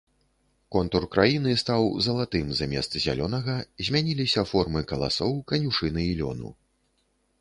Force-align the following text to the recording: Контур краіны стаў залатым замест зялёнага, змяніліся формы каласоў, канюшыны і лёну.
Контур 0.75 1.03
краіны 1.15 1.51
стаў 1.63 1.83
залатым 2.05 2.49
замест 2.59 2.97
зялёнага, 3.05 3.57
змяніліся 3.91 4.41
формы 4.53 4.85
каласоў, 4.93 5.31
канюшыны 5.53 6.01
і 6.07 6.17
лёну. 6.25 6.49